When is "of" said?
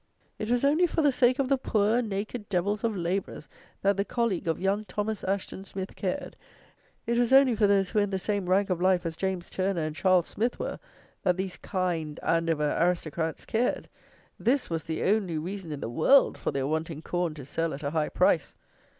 1.37-1.47, 2.83-2.95, 4.47-4.59, 8.71-8.81